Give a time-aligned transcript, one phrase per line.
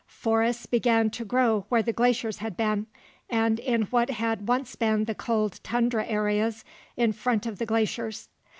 [0.07, 2.87] Forests began to grow where the glaciers had been,
[3.29, 6.65] and in what had once been the cold tundra areas
[6.97, 8.27] in front of the glaciers.